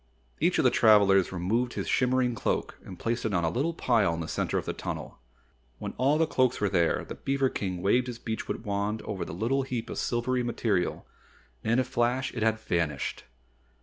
Each 0.39 0.57
of 0.57 0.63
the 0.63 0.71
traveler 0.71 1.21
removed 1.31 1.73
his 1.73 1.87
shimmering 1.87 2.33
cloak 2.33 2.75
and 2.83 2.97
placed 2.97 3.23
it 3.23 3.35
on 3.35 3.43
a 3.43 3.51
little 3.51 3.75
pile 3.75 4.15
in 4.15 4.19
the 4.21 4.27
center 4.27 4.57
of 4.57 4.65
the 4.65 4.73
tunnel. 4.73 5.19
When 5.77 5.93
all 5.99 6.17
the 6.17 6.25
cloaks 6.25 6.59
were 6.59 6.69
there, 6.69 7.05
the 7.05 7.13
beaver 7.13 7.49
King 7.49 7.83
waved 7.83 8.07
his 8.07 8.17
beechwood 8.17 8.65
wand 8.65 9.03
over 9.03 9.23
the 9.23 9.31
little 9.31 9.61
heap 9.61 9.91
of 9.91 9.99
silvery 9.99 10.41
material 10.41 11.05
and 11.63 11.73
in 11.73 11.77
a 11.77 11.83
flash 11.83 12.33
it 12.33 12.41
had 12.41 12.57
vanished. 12.57 13.25